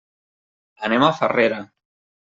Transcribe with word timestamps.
Anem 0.89 1.07
a 1.09 1.13
Farrera. 1.21 1.65